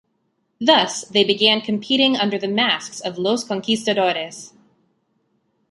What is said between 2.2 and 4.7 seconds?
the masks of Los Conquistadores.